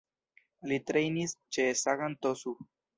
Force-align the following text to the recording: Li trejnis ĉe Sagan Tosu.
Li 0.71 0.79
trejnis 0.89 1.37
ĉe 1.59 1.69
Sagan 1.85 2.21
Tosu. 2.25 2.61